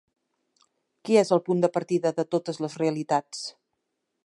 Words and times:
Qui 1.09 1.19
és 1.21 1.31
el 1.37 1.41
punt 1.51 1.61
de 1.65 1.69
partida 1.77 2.13
de 2.21 2.27
totes 2.33 2.61
les 2.65 2.79
realitats? 2.85 3.47